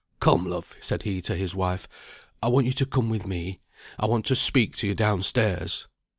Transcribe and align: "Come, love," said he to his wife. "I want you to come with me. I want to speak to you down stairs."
"Come, 0.19 0.47
love," 0.47 0.75
said 0.81 1.03
he 1.03 1.21
to 1.21 1.35
his 1.35 1.53
wife. 1.53 1.87
"I 2.41 2.47
want 2.47 2.65
you 2.65 2.73
to 2.73 2.87
come 2.87 3.07
with 3.11 3.27
me. 3.27 3.59
I 3.99 4.07
want 4.07 4.25
to 4.25 4.35
speak 4.35 4.75
to 4.77 4.87
you 4.87 4.95
down 4.95 5.21
stairs." 5.21 5.87